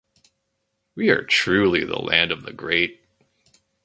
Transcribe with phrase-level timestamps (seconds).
[0.95, 3.05] We are truly the land of the great.